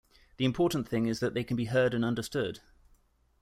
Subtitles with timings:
[0.37, 2.59] The important thing is that they can be heard and understood.